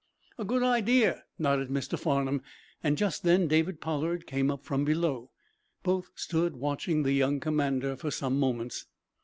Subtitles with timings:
[0.39, 1.95] "A good idea," nodded Mr.
[1.95, 2.41] Farnum,
[2.83, 5.29] and just then David Pollard came up from below.
[5.83, 8.87] Both stood watching the young commander for some moments.